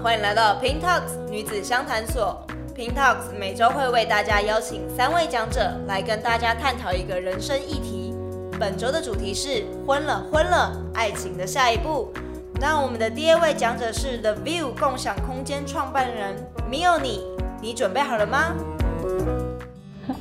[0.00, 2.40] 欢迎来到 Pin Talks 女子相谈所。
[2.74, 8.14] Pin Talks 每周会为大家邀请三位讲者来跟大家探讨一个人生议题。
[8.58, 12.12] 本周的主题是婚了婚了，爱情的下一步。
[12.60, 16.34] 那我们的第二位讲者是 The View 共享空间创办人
[16.70, 17.20] Mioni，
[17.60, 18.54] 你准备好了吗？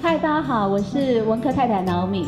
[0.02, 2.28] 嗨，大家好，我是文科太太 Naomi。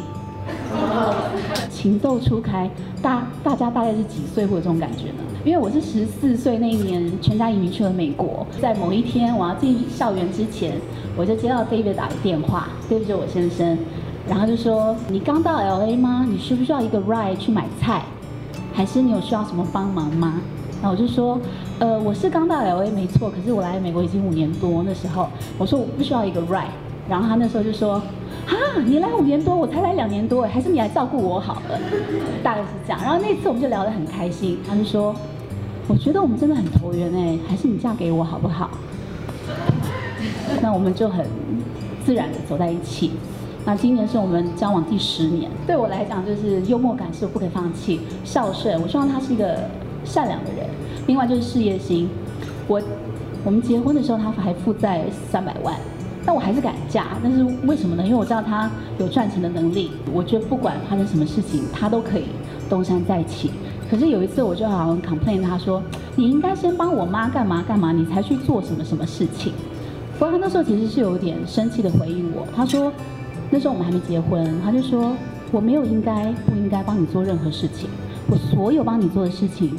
[1.70, 2.70] 情窦初开，
[3.02, 5.24] 大大家大概是几岁会有这种感觉呢？
[5.44, 8.48] 因为我是十四岁那一年，全家移民去了美国。
[8.62, 10.76] 在某一天我要进校园之前，
[11.18, 13.78] 我就接到 David 打的电话，David 就我先生，
[14.30, 16.26] 然后就说：“你刚到 LA 吗？
[16.30, 18.04] 你需不需要一个 ride 去买菜？
[18.74, 20.42] 还是你有需要什么帮忙吗？”
[20.82, 21.38] 然后我就说
[21.80, 25.28] ：“呃，我是刚到 LA 没错，可是我来美国已经五年多，那时候
[25.58, 26.68] 我说我不需要一个 ride。”
[27.10, 28.02] 然后他那时候就说。
[28.46, 31.80] 哈，你来五年多，我才来两年多，还是你来照顾我好了，
[32.44, 33.00] 大概是这样。
[33.02, 35.16] 然后那次我们就聊得很开心，他就说，
[35.88, 38.70] 我觉得我们真的很投缘哎，还是你嫁给我好不好？
[40.62, 41.26] 那我们就很
[42.06, 43.12] 自然的走在一起。
[43.64, 49.58] 那今年是我们交往第十年，对我来讲就是幽默感是我不可以放弃，孝顺，我希望他是一个
[50.04, 50.66] 善良的人。
[51.08, 52.10] 另外就是事业心，
[52.68, 52.82] 我
[53.46, 55.74] 我们结婚的时候他还负债三百万。
[56.26, 58.04] 但我还是敢嫁，但是为什么呢？
[58.04, 59.92] 因为我知道他有赚钱的能力。
[60.14, 62.26] 我觉得不管发生什么事情，他都可以
[62.70, 63.52] 东山再起。
[63.92, 65.84] 可是有一次，我就好像 complain 他说
[66.16, 69.54] ：“你应该先帮我妈干嘛干嘛，你才去做什么什么事情。”
[70.18, 72.92] 不过他那时候其实是有点生气的回应我，他说
[73.52, 75.14] ：“那时候我们还没结婚，他就说
[75.52, 77.90] 我没有应该不应该帮你做任何事情，
[78.30, 79.76] 我所有帮你做的事情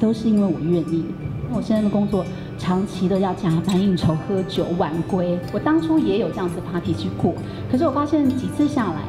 [0.00, 1.04] 都是因为我愿意。
[1.44, 2.24] 因为我现在的工作。”
[2.62, 7.34] 长期的要加班应酬、喝酒、晚归，我当初也有这样子 party 去过，
[7.68, 9.00] 可是我发现几次下来，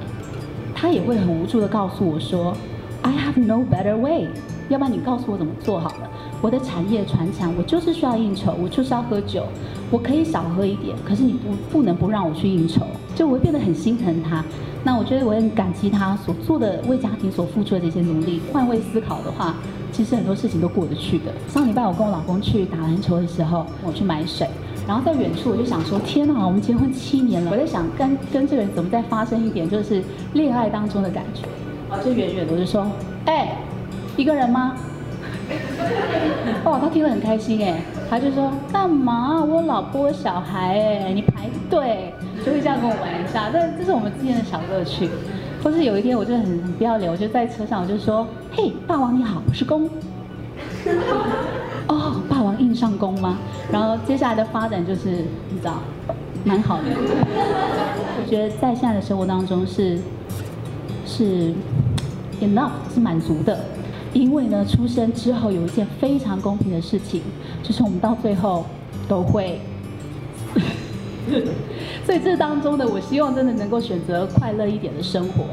[0.74, 2.58] 他也会很无助的告诉我说
[3.04, 4.28] ，I have no better way，
[4.70, 6.10] 要不然你告诉我怎么做好了。
[6.42, 9.46] 我的产业传承，我就是需要应酬，我就是要喝酒，
[9.92, 12.82] 我可以少喝一点，可是你不不能不让我去应酬，
[13.14, 14.44] 就我会变得很心疼他。
[14.84, 18.42] 那我觉得我很感激他所做的为家庭所付出的这些努力。
[18.52, 19.56] 换位思考的话。
[19.94, 21.26] 其实很多事情都过得去的。
[21.48, 24.48] 上礼拜我跟我老公去打篮球的时候，我去买水，
[24.88, 30.04] 然后在远处我就想说：天哪，我们结婚七年了，我在想跟跟这个人怎么再发生一点，就是
[30.34, 31.44] 恋爱当中的感觉。
[31.94, 32.86] 啊，就远远的我就说：
[33.26, 33.56] 哎，
[34.18, 34.76] 一个人吗？
[36.66, 39.44] 哦，他听了很开心哎，他就说：干嘛？
[39.44, 42.14] 我老婆小孩哎，你排队，
[42.46, 43.50] 就会这样跟我玩一下。
[43.54, 45.10] 但这是我们之间的小乐趣。
[45.64, 49.90] 或是有一天，我就很很不要脸，我就在车上，我就说：“嘿，霸王你好，我是攻。”
[51.88, 53.38] 哦，霸王硬上弓吗？
[53.72, 55.80] 然后接下来的发展就是你知道，
[56.44, 56.84] 蛮好的。
[56.86, 59.98] 我觉得在现在的生活当中是
[61.06, 61.54] 是
[62.42, 63.58] enough 是满足的，
[64.12, 67.22] 因为呢，出生之后有一件非常公平的事情，
[67.64, 68.66] 就是我们到最后
[69.08, 69.62] 都会。
[72.06, 75.46] 所以这当中的，我希望真的能够选择快乐一点的生活。